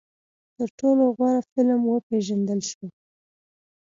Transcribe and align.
تر 0.55 0.69
ټولو 0.79 1.03
غوره 1.15 1.41
فلم 1.51 1.81
وپېژندل 1.87 2.59
شو 2.69 2.85